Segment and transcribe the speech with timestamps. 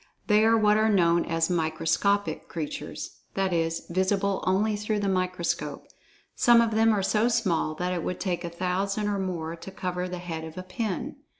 [0.25, 5.85] They are what are known as "microscopic" creatures—that is, visible only through the microscope.
[6.35, 9.69] Some of them are so small that it would take a thousand or more to
[9.69, 11.17] cover the head of a pin.